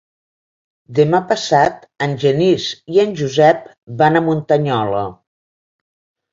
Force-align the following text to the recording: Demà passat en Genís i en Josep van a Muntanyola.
Demà 0.99 1.19
passat 1.31 1.85
en 2.07 2.17
Genís 2.25 2.67
i 2.95 3.03
en 3.05 3.15
Josep 3.21 3.71
van 4.03 4.17
a 4.17 4.25
Muntanyola. 4.33 5.07